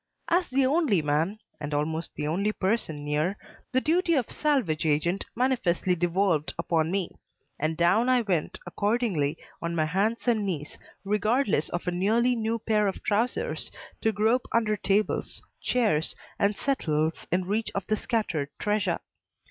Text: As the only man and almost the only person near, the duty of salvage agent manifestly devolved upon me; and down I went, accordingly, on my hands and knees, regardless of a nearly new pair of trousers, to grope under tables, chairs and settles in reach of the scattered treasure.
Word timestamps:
As 0.29 0.47
the 0.47 0.65
only 0.65 1.03
man 1.03 1.37
and 1.59 1.75
almost 1.75 2.15
the 2.15 2.25
only 2.25 2.51
person 2.51 3.05
near, 3.05 3.37
the 3.71 3.79
duty 3.79 4.15
of 4.15 4.31
salvage 4.31 4.83
agent 4.83 5.25
manifestly 5.35 5.93
devolved 5.93 6.55
upon 6.57 6.89
me; 6.89 7.11
and 7.59 7.77
down 7.77 8.09
I 8.09 8.21
went, 8.21 8.57
accordingly, 8.65 9.37
on 9.61 9.75
my 9.75 9.85
hands 9.85 10.27
and 10.27 10.43
knees, 10.43 10.75
regardless 11.05 11.69
of 11.69 11.85
a 11.87 11.91
nearly 11.91 12.35
new 12.35 12.57
pair 12.57 12.87
of 12.87 13.03
trousers, 13.03 13.71
to 14.01 14.11
grope 14.11 14.47
under 14.51 14.75
tables, 14.75 15.39
chairs 15.61 16.15
and 16.39 16.55
settles 16.55 17.27
in 17.31 17.45
reach 17.45 17.71
of 17.75 17.85
the 17.85 17.95
scattered 17.95 18.49
treasure. 18.57 19.01